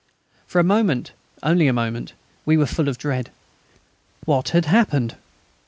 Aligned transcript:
For 0.47 0.57
a 0.57 0.63
moment, 0.63 1.11
only 1.43 1.67
a 1.67 1.73
moment, 1.73 2.13
we 2.43 2.57
were 2.57 2.65
full 2.65 2.87
of 2.89 2.97
dread. 2.97 3.29
What 4.25 4.49
had 4.49 4.65
happened? 4.65 5.15